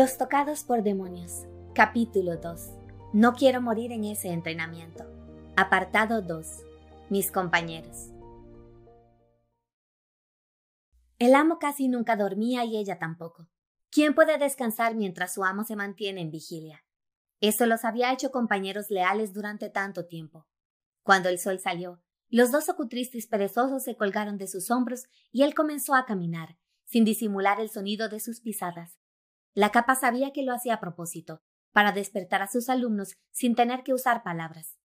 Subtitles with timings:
[0.00, 1.46] Los tocados por demonios.
[1.74, 2.70] Capítulo 2.
[3.12, 5.04] No quiero morir en ese entrenamiento.
[5.58, 6.46] Apartado 2.
[7.10, 8.08] Mis compañeros.
[11.18, 13.50] El amo casi nunca dormía y ella tampoco.
[13.90, 16.82] ¿Quién puede descansar mientras su amo se mantiene en vigilia?
[17.42, 20.46] Eso los había hecho compañeros leales durante tanto tiempo.
[21.02, 25.52] Cuando el sol salió, los dos ocutristis perezosos se colgaron de sus hombros y él
[25.54, 26.56] comenzó a caminar,
[26.86, 28.99] sin disimular el sonido de sus pisadas.
[29.60, 33.82] La capa sabía que lo hacía a propósito, para despertar a sus alumnos sin tener
[33.82, 34.78] que usar palabras.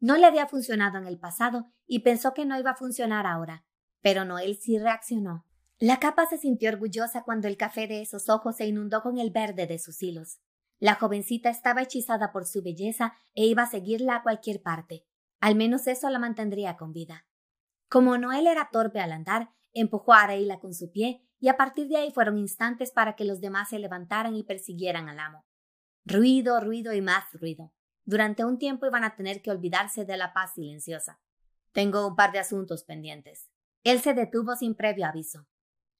[0.00, 3.64] No le había funcionado en el pasado y pensó que no iba a funcionar ahora,
[4.00, 5.46] pero Noel sí reaccionó.
[5.78, 9.30] La capa se sintió orgullosa cuando el café de esos ojos se inundó con el
[9.30, 10.40] verde de sus hilos.
[10.80, 15.06] La jovencita estaba hechizada por su belleza e iba a seguirla a cualquier parte.
[15.38, 17.28] Al menos eso la mantendría con vida.
[17.88, 21.88] Como Noel era torpe al andar, empujó a Areila con su pie y a partir
[21.88, 25.44] de ahí fueron instantes para que los demás se levantaran y persiguieran al amo.
[26.04, 27.72] Ruido, ruido y más ruido.
[28.04, 31.20] Durante un tiempo iban a tener que olvidarse de la paz silenciosa.
[31.72, 33.50] Tengo un par de asuntos pendientes.
[33.82, 35.46] Él se detuvo sin previo aviso.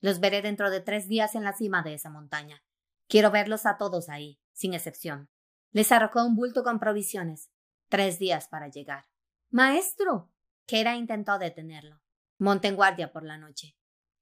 [0.00, 2.62] Los veré dentro de tres días en la cima de esa montaña.
[3.08, 5.28] Quiero verlos a todos ahí, sin excepción.
[5.72, 7.50] Les arrojó un bulto con provisiones.
[7.88, 9.05] Tres días para llegar.
[9.50, 10.30] Maestro.
[10.66, 12.00] Kera intentó detenerlo.
[12.38, 13.77] Monte en guardia por la noche.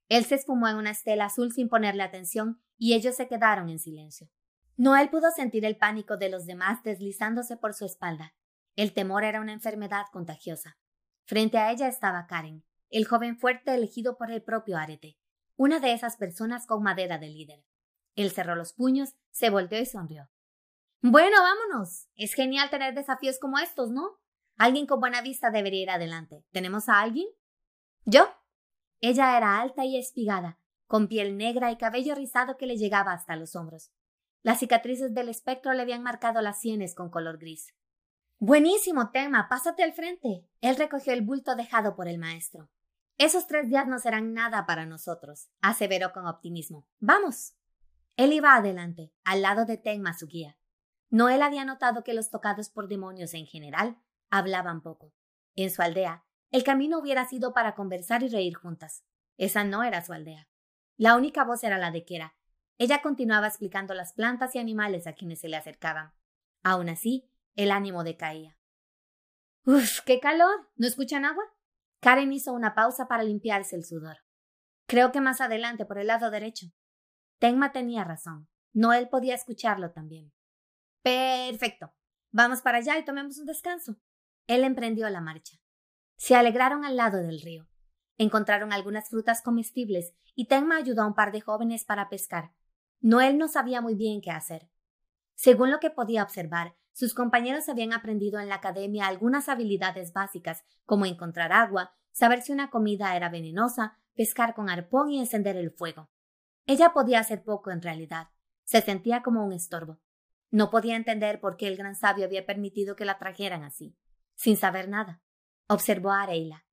[0.07, 3.79] Él se esfumó en una estela azul sin ponerle atención y ellos se quedaron en
[3.79, 4.29] silencio.
[4.77, 8.33] Noel pudo sentir el pánico de los demás deslizándose por su espalda.
[8.75, 10.77] El temor era una enfermedad contagiosa.
[11.23, 15.17] Frente a ella estaba Karen, el joven fuerte elegido por el propio Arete,
[15.55, 17.63] una de esas personas con madera de líder.
[18.15, 20.29] Él cerró los puños, se volteó y sonrió.
[21.01, 22.07] Bueno, vámonos.
[22.15, 24.19] Es genial tener desafíos como estos, ¿no?
[24.57, 26.45] Alguien con buena vista debería ir adelante.
[26.51, 27.27] ¿Tenemos a alguien?
[28.05, 28.27] Yo,
[29.01, 33.35] ella era alta y espigada, con piel negra y cabello rizado que le llegaba hasta
[33.35, 33.91] los hombros.
[34.43, 37.73] Las cicatrices del espectro le habían marcado las sienes con color gris.
[38.37, 40.45] Buenísimo tema, pásate al frente.
[40.61, 42.69] Él recogió el bulto dejado por el maestro.
[43.17, 46.85] Esos tres días no serán nada para nosotros, aseveró con optimismo.
[46.99, 47.55] Vamos.
[48.17, 50.57] Él iba adelante, al lado de Tenma, su guía.
[51.09, 53.97] Noel había notado que los tocados por demonios en general
[54.29, 55.13] hablaban poco.
[55.55, 59.03] En su aldea, el camino hubiera sido para conversar y reír juntas.
[59.35, 60.47] Esa no era su aldea.
[60.95, 62.37] La única voz era la de Kera.
[62.77, 66.13] Ella continuaba explicando las plantas y animales a quienes se le acercaban.
[66.63, 68.57] Aún así, el ánimo decaía.
[69.65, 69.99] ¡Uf!
[70.05, 70.71] ¡Qué calor!
[70.77, 71.43] ¿No escuchan agua?
[71.99, 74.19] Karen hizo una pausa para limpiarse el sudor.
[74.87, 76.67] Creo que más adelante, por el lado derecho.
[77.37, 78.47] Tenma tenía razón.
[78.71, 80.31] Noel podía escucharlo también.
[81.03, 81.93] Perfecto.
[82.31, 83.97] Vamos para allá y tomemos un descanso.
[84.47, 85.57] Él emprendió la marcha.
[86.17, 87.67] Se alegraron al lado del río.
[88.17, 92.53] Encontraron algunas frutas comestibles y Tenma ayudó a un par de jóvenes para pescar.
[93.01, 94.69] Noel no sabía muy bien qué hacer.
[95.35, 100.63] Según lo que podía observar, sus compañeros habían aprendido en la academia algunas habilidades básicas,
[100.85, 105.71] como encontrar agua, saber si una comida era venenosa, pescar con arpón y encender el
[105.71, 106.09] fuego.
[106.65, 108.29] Ella podía hacer poco en realidad.
[108.63, 109.99] Se sentía como un estorbo.
[110.51, 113.97] No podía entender por qué el gran sabio había permitido que la trajeran así,
[114.35, 115.24] sin saber nada
[115.67, 116.65] observó Areila.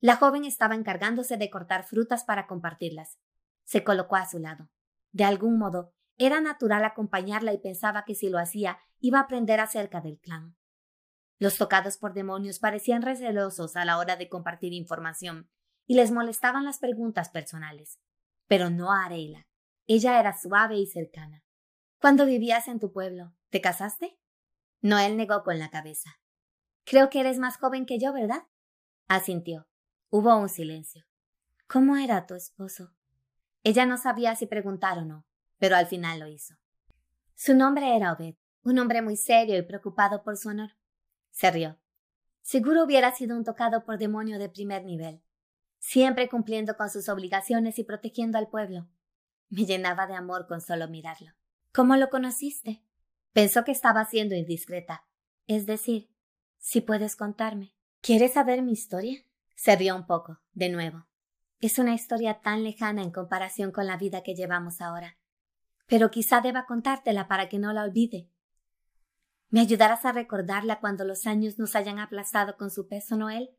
[0.00, 3.18] La joven estaba encargándose de cortar frutas para compartirlas.
[3.64, 4.70] Se colocó a su lado.
[5.12, 9.60] De algún modo, era natural acompañarla y pensaba que si lo hacía, iba a aprender
[9.60, 10.56] acerca del clan.
[11.38, 15.48] Los tocados por demonios parecían recelosos a la hora de compartir información
[15.86, 18.00] y les molestaban las preguntas personales.
[18.46, 19.46] Pero no a Areila.
[19.86, 21.44] Ella era suave y cercana.
[22.00, 24.18] Cuando vivías en tu pueblo, ¿te casaste?
[24.80, 26.20] Noel negó con la cabeza.
[26.88, 28.44] Creo que eres más joven que yo, ¿verdad?
[29.08, 29.68] Asintió.
[30.08, 31.04] Hubo un silencio.
[31.66, 32.94] ¿Cómo era tu esposo?
[33.62, 35.26] Ella no sabía si preguntar o no,
[35.58, 36.54] pero al final lo hizo.
[37.34, 40.78] Su nombre era Obed, un hombre muy serio y preocupado por su honor.
[41.30, 41.78] Se rió.
[42.40, 45.22] Seguro hubiera sido un tocado por demonio de primer nivel,
[45.78, 48.88] siempre cumpliendo con sus obligaciones y protegiendo al pueblo.
[49.50, 51.32] Me llenaba de amor con solo mirarlo.
[51.70, 52.82] ¿Cómo lo conociste?
[53.34, 55.06] Pensó que estaba siendo indiscreta,
[55.46, 56.08] es decir,
[56.58, 57.74] si puedes contarme.
[58.00, 59.24] ¿Quieres saber mi historia?
[59.54, 61.06] Se rió un poco, de nuevo.
[61.60, 65.18] Es una historia tan lejana en comparación con la vida que llevamos ahora.
[65.86, 68.30] Pero quizá deba contártela para que no la olvide.
[69.50, 73.50] ¿Me ayudarás a recordarla cuando los años nos hayan aplastado con su peso, Noel?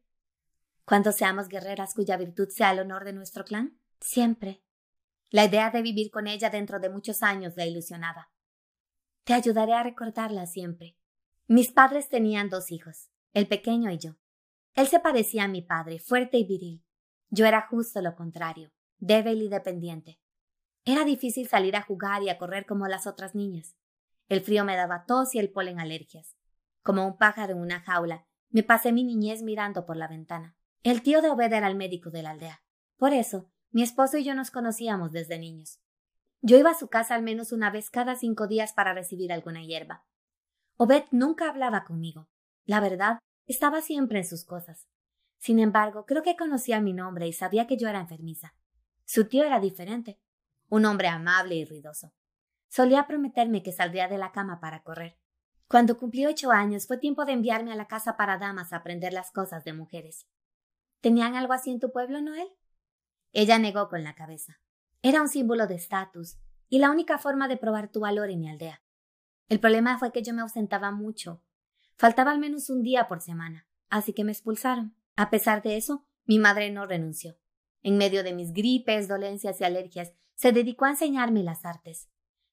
[0.86, 3.80] Cuando seamos guerreras cuya virtud sea el honor de nuestro clan?
[4.00, 4.64] Siempre.
[5.32, 8.32] La idea de vivir con ella dentro de muchos años la ilusionaba.
[9.24, 10.99] Te ayudaré a recordarla siempre.
[11.52, 14.18] Mis padres tenían dos hijos, el pequeño y yo.
[14.76, 16.86] Él se parecía a mi padre, fuerte y viril.
[17.32, 20.20] Yo era justo lo contrario, débil y dependiente.
[20.86, 23.76] Era difícil salir a jugar y a correr como las otras niñas.
[24.28, 26.38] El frío me daba tos y el polen alergias.
[26.84, 30.56] Como un pájaro en una jaula, me pasé mi niñez mirando por la ventana.
[30.84, 32.62] El tío de Obed era el médico de la aldea.
[32.96, 35.82] Por eso, mi esposo y yo nos conocíamos desde niños.
[36.42, 39.64] Yo iba a su casa al menos una vez cada cinco días para recibir alguna
[39.64, 40.06] hierba.
[40.82, 42.30] Obed nunca hablaba conmigo.
[42.64, 44.88] La verdad, estaba siempre en sus cosas.
[45.38, 48.56] Sin embargo, creo que conocía mi nombre y sabía que yo era enfermiza.
[49.04, 50.22] Su tío era diferente,
[50.70, 52.14] un hombre amable y ruidoso.
[52.70, 55.20] Solía prometerme que saldría de la cama para correr.
[55.68, 59.12] Cuando cumplí ocho años fue tiempo de enviarme a la casa para damas a aprender
[59.12, 60.28] las cosas de mujeres.
[61.02, 62.48] ¿Tenían algo así en tu pueblo, Noel?
[63.34, 64.62] Ella negó con la cabeza.
[65.02, 66.38] Era un símbolo de estatus
[66.70, 68.82] y la única forma de probar tu valor en mi aldea.
[69.50, 71.42] El problema fue que yo me ausentaba mucho.
[71.98, 74.96] Faltaba al menos un día por semana, así que me expulsaron.
[75.16, 77.36] A pesar de eso, mi madre no renunció.
[77.82, 82.10] En medio de mis gripes, dolencias y alergias, se dedicó a enseñarme las artes,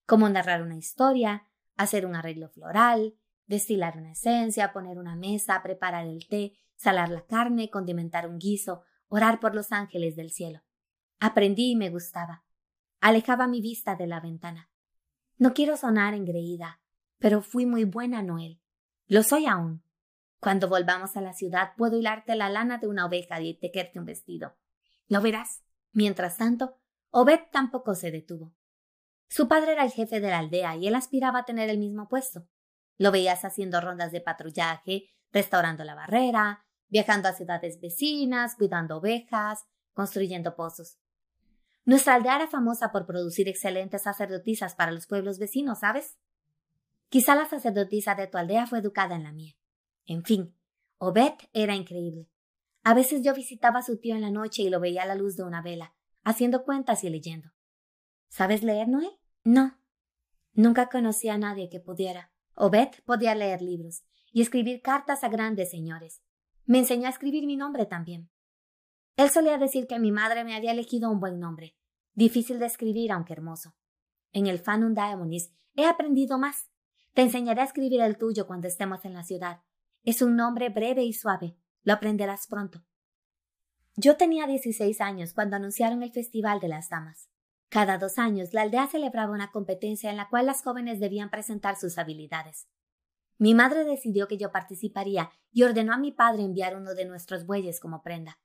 [0.06, 1.46] como narrar una historia,
[1.76, 3.14] hacer un arreglo floral,
[3.46, 8.82] destilar una esencia, poner una mesa, preparar el té, salar la carne, condimentar un guiso,
[9.08, 10.62] orar por los ángeles del cielo.
[11.20, 12.44] Aprendí y me gustaba.
[13.00, 14.70] Alejaba mi vista de la ventana.
[15.38, 16.80] No quiero sonar engreída,
[17.18, 18.60] pero fui muy buena, Noel.
[19.06, 19.82] Lo soy aún.
[20.40, 24.04] Cuando volvamos a la ciudad puedo hilarte la lana de una oveja y tejerte un
[24.04, 24.56] vestido.
[25.08, 25.62] Lo verás.
[25.92, 26.78] Mientras tanto,
[27.10, 28.54] Obed tampoco se detuvo.
[29.28, 32.08] Su padre era el jefe de la aldea y él aspiraba a tener el mismo
[32.08, 32.46] puesto.
[32.98, 39.64] Lo veías haciendo rondas de patrullaje, restaurando la barrera, viajando a ciudades vecinas, cuidando ovejas,
[39.92, 40.98] construyendo pozos.
[41.84, 46.18] Nuestra aldea era famosa por producir excelentes sacerdotisas para los pueblos vecinos, ¿sabes?
[47.08, 49.54] Quizá la sacerdotisa de tu aldea fue educada en la mía.
[50.06, 50.56] En fin,
[50.98, 52.28] Obed era increíble.
[52.82, 55.14] A veces yo visitaba a su tío en la noche y lo veía a la
[55.14, 55.94] luz de una vela,
[56.24, 57.50] haciendo cuentas y leyendo.
[58.28, 59.08] ¿Sabes leer, Noé?
[59.44, 59.78] No.
[60.52, 62.32] Nunca conocí a nadie que pudiera.
[62.54, 66.22] Obed podía leer libros y escribir cartas a grandes señores.
[66.64, 68.30] Me enseñó a escribir mi nombre también.
[69.16, 71.76] Él solía decir que mi madre me había elegido un buen nombre,
[72.14, 73.74] difícil de escribir aunque hermoso.
[74.32, 76.70] En el Fanum Daemonis he aprendido más.
[77.16, 79.62] Te enseñaré a escribir el tuyo cuando estemos en la ciudad.
[80.04, 81.56] Es un nombre breve y suave.
[81.82, 82.84] Lo aprenderás pronto.
[83.94, 87.30] Yo tenía dieciséis años cuando anunciaron el Festival de las Damas.
[87.70, 91.76] Cada dos años la aldea celebraba una competencia en la cual las jóvenes debían presentar
[91.76, 92.68] sus habilidades.
[93.38, 97.46] Mi madre decidió que yo participaría y ordenó a mi padre enviar uno de nuestros
[97.46, 98.40] bueyes como prenda.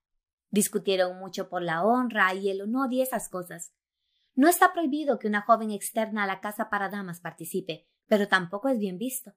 [0.50, 3.73] Discutieron mucho por la honra y el honor y esas cosas.
[4.33, 8.68] No está prohibido que una joven externa a la casa para damas participe, pero tampoco
[8.68, 9.31] es bien visto.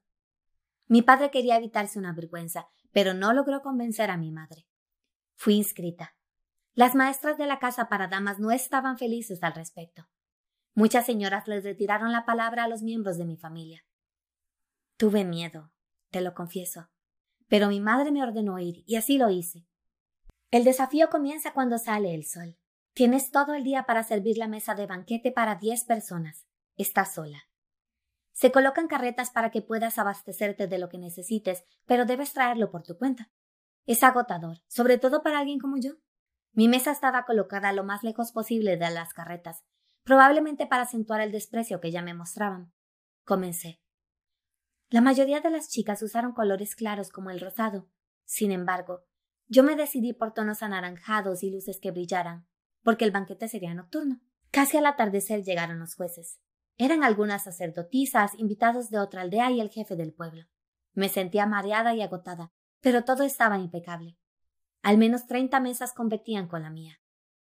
[0.88, 4.66] Mi padre quería evitarse una vergüenza, pero no logró convencer a mi madre.
[5.36, 6.16] Fui inscrita.
[6.72, 10.08] Las maestras de la casa para damas no estaban felices al respecto.
[10.74, 13.86] Muchas señoras les retiraron la palabra a los miembros de mi familia.
[14.96, 15.70] Tuve miedo,
[16.10, 16.88] te lo confieso,
[17.46, 19.68] pero mi madre me ordenó ir y así lo hice.
[20.50, 22.58] El desafío comienza cuando sale el sol.
[22.92, 26.48] Tienes todo el día para servir la mesa de banquete para diez personas.
[26.76, 27.44] Estás sola.
[28.34, 32.82] Se colocan carretas para que puedas abastecerte de lo que necesites, pero debes traerlo por
[32.82, 33.30] tu cuenta.
[33.86, 35.92] Es agotador, sobre todo para alguien como yo.
[36.52, 39.64] Mi mesa estaba colocada lo más lejos posible de las carretas,
[40.02, 42.72] probablemente para acentuar el desprecio que ya me mostraban.
[43.24, 43.80] Comencé.
[44.90, 47.88] La mayoría de las chicas usaron colores claros como el rosado.
[48.24, 49.04] Sin embargo,
[49.46, 52.48] yo me decidí por tonos anaranjados y luces que brillaran,
[52.82, 54.20] porque el banquete sería nocturno.
[54.50, 56.40] Casi al atardecer llegaron los jueces.
[56.76, 60.46] Eran algunas sacerdotisas, invitados de otra aldea y el jefe del pueblo.
[60.92, 64.18] Me sentía mareada y agotada, pero todo estaba impecable.
[64.82, 67.00] Al menos treinta mesas competían con la mía.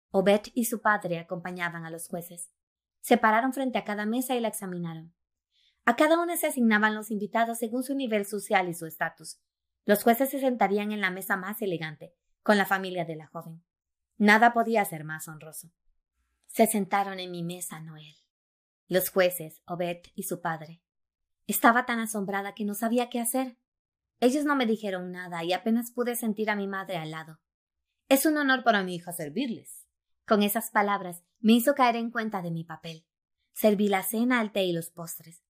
[0.10, 2.52] Obed y su padre acompañaban a los jueces.
[3.00, 5.14] Se pararon frente a cada mesa y la examinaron.
[5.86, 9.40] A cada una se asignaban los invitados según su nivel social y su estatus.
[9.86, 12.14] Los jueces se sentarían en la mesa más elegante,
[12.44, 13.64] con la familia de la joven.
[14.18, 15.72] Nada podía ser más honroso.
[16.48, 18.21] Se sentaron en mi mesa, Noel
[18.92, 20.82] los jueces, Obed y su padre.
[21.48, 23.58] Estaba tan asombrada que no sabía qué hacer.
[24.20, 27.40] Ellos no me dijeron nada y apenas pude sentir a mi madre al lado.
[28.10, 29.88] Es un honor para mi hija servirles.
[30.28, 33.08] Con esas palabras me hizo caer en cuenta de mi papel.
[33.54, 35.42] Serví la cena, el té y los postres.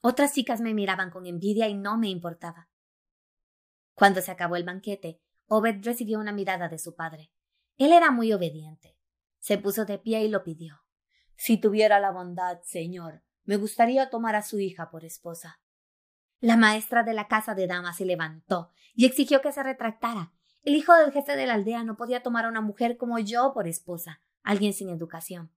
[0.00, 2.70] Otras chicas me miraban con envidia y no me importaba.
[3.94, 7.32] Cuando se acabó el banquete, Obed recibió una mirada de su padre.
[7.76, 8.96] Él era muy obediente.
[9.40, 10.83] Se puso de pie y lo pidió.
[11.36, 15.60] Si tuviera la bondad, señor, me gustaría tomar a su hija por esposa.
[16.40, 20.32] La maestra de la casa de damas se levantó y exigió que se retractara.
[20.62, 23.52] El hijo del jefe de la aldea no podía tomar a una mujer como yo
[23.52, 25.52] por esposa, alguien sin educación.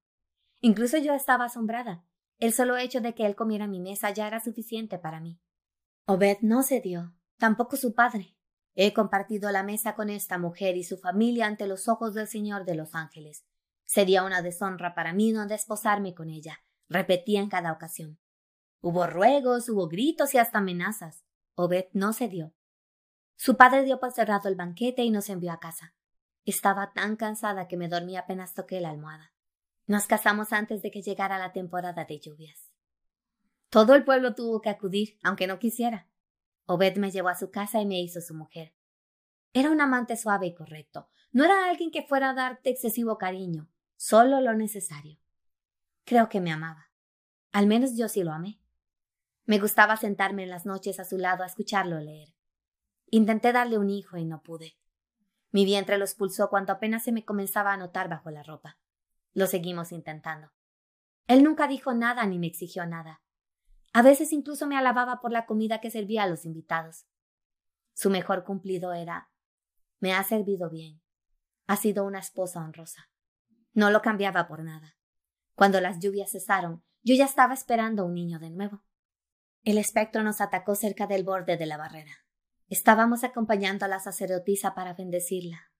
[0.61, 2.03] Incluso yo estaba asombrada.
[2.39, 5.39] El solo hecho de que él comiera mi mesa ya era suficiente para mí.
[6.05, 8.35] Obed no cedió, tampoco su padre.
[8.75, 12.63] He compartido la mesa con esta mujer y su familia ante los ojos del Señor
[12.65, 13.45] de los ángeles.
[13.87, 18.19] Sería una deshonra para mí no desposarme con ella, repetía en cada ocasión.
[18.81, 21.23] Hubo ruegos, hubo gritos y hasta amenazas.
[21.55, 22.53] Obed no cedió.
[23.37, 25.95] Su padre dio por cerrado el banquete y nos envió a casa.
[26.43, 29.33] Estaba tan cansada que me dormí apenas toqué la almohada.
[29.85, 32.73] Nos casamos antes de que llegara la temporada de lluvias.
[33.69, 36.09] Todo el pueblo tuvo que acudir, aunque no quisiera.
[36.65, 38.75] Obed me llevó a su casa y me hizo su mujer.
[39.53, 41.07] Era un amante suave y correcto.
[41.31, 45.19] No era alguien que fuera a darte excesivo cariño, solo lo necesario.
[46.05, 46.89] Creo que me amaba.
[47.51, 48.61] Al menos yo sí lo amé.
[49.45, 52.33] Me gustaba sentarme en las noches a su lado a escucharlo leer.
[53.09, 54.77] Intenté darle un hijo y no pude.
[55.51, 58.77] Mi vientre lo expulsó cuando apenas se me comenzaba a notar bajo la ropa.
[59.33, 60.51] Lo seguimos intentando.
[61.27, 63.21] Él nunca dijo nada ni me exigió nada.
[63.93, 67.05] A veces incluso me alababa por la comida que servía a los invitados.
[67.93, 69.31] Su mejor cumplido era
[69.99, 71.01] Me ha servido bien.
[71.65, 73.09] Ha sido una esposa honrosa.
[73.77, 74.97] No lo cambiaba por nada.
[75.53, 78.83] Cuando las lluvias cesaron, yo ya estaba esperando un niño de nuevo.
[79.63, 82.25] El espectro nos atacó cerca del borde de la barrera.
[82.69, 85.71] Estábamos acompañando a la sacerdotisa para bendecirla.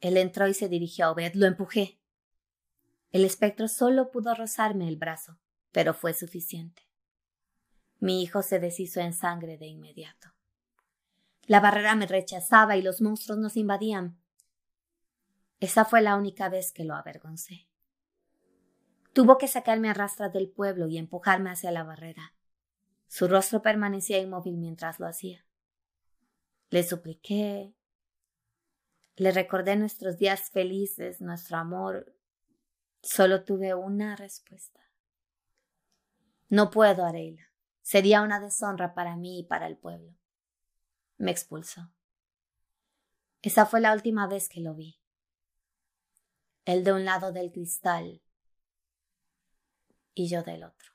[0.00, 1.34] Él entró y se dirigió a Obed.
[1.34, 2.00] Lo empujé.
[3.12, 5.38] El espectro solo pudo rozarme el brazo,
[5.72, 6.88] pero fue suficiente.
[7.98, 10.28] Mi hijo se deshizo en sangre de inmediato.
[11.42, 14.18] La barrera me rechazaba y los monstruos nos invadían.
[15.60, 17.68] Esa fue la única vez que lo avergoncé.
[19.12, 22.34] Tuvo que sacarme a rastras del pueblo y empujarme hacia la barrera.
[23.08, 25.46] Su rostro permanecía inmóvil mientras lo hacía.
[26.68, 27.74] Le supliqué.
[29.16, 32.16] Le recordé nuestros días felices, nuestro amor,
[33.06, 34.80] Solo tuve una respuesta.
[36.48, 37.52] No puedo, Areila.
[37.80, 40.12] Sería una deshonra para mí y para el pueblo.
[41.16, 41.92] Me expulsó.
[43.42, 45.00] Esa fue la última vez que lo vi.
[46.66, 48.20] Él de un lado del cristal
[50.14, 50.90] y yo del otro.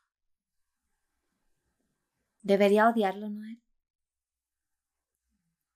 [2.42, 3.62] ¿Debería odiarlo, Noel?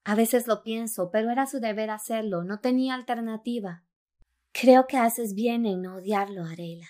[0.03, 3.85] A veces lo pienso, pero era su deber hacerlo, no tenía alternativa.
[4.51, 6.89] Creo que haces bien en no odiarlo, Arela.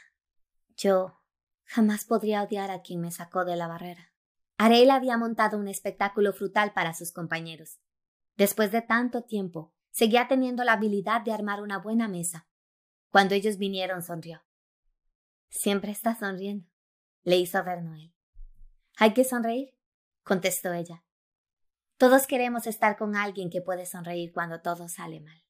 [0.76, 1.22] Yo
[1.64, 4.12] jamás podría odiar a quien me sacó de la barrera.
[4.58, 7.80] Arela había montado un espectáculo frutal para sus compañeros.
[8.36, 12.48] Después de tanto tiempo, seguía teniendo la habilidad de armar una buena mesa.
[13.16, 14.44] Cuando ellos vinieron, sonrió.
[15.48, 16.68] Siempre está sonriendo,
[17.24, 18.14] le hizo ver Noel.
[18.98, 19.74] ¿Hay que sonreír?
[20.24, 21.02] contestó ella.
[21.96, 25.42] Todos queremos estar con alguien que puede sonreír cuando todo sale mal.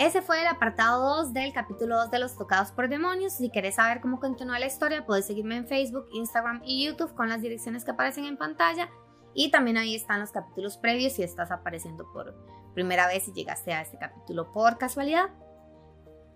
[0.00, 3.34] Ese fue el apartado 2 del capítulo 2 de Los Tocados por Demonios.
[3.34, 7.28] Si quieres saber cómo continúa la historia, puedes seguirme en Facebook, Instagram y YouTube con
[7.28, 8.88] las direcciones que aparecen en pantalla.
[9.34, 12.34] Y también ahí están los capítulos previos si estás apareciendo por
[12.74, 15.30] primera vez y llegaste a este capítulo por casualidad.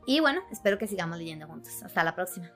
[0.07, 1.83] Y bueno, espero que sigamos leyendo juntos.
[1.83, 2.51] Hasta la próxima.